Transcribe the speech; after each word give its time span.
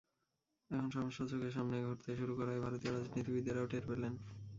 এখন 0.69 0.87
সমস্যা 0.95 1.23
চোখের 1.31 1.53
সামনে 1.53 1.77
ঘটতে 1.87 2.11
শুরু 2.19 2.33
করায় 2.35 2.63
ভারতীয় 2.65 2.91
রাজনীতিবিদেরাও 2.93 3.69
টের 3.71 3.83
পেলেন। 3.87 4.13